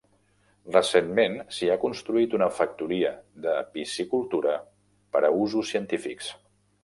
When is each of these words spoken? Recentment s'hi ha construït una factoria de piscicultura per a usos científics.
Recentment 0.75 1.35
s'hi 1.57 1.69
ha 1.73 1.75
construït 1.83 2.33
una 2.37 2.47
factoria 2.61 3.11
de 3.45 3.53
piscicultura 3.75 4.57
per 5.17 5.25
a 5.29 5.33
usos 5.45 5.73
científics. 5.77 6.33